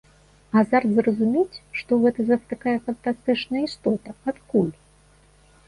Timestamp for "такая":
2.55-2.75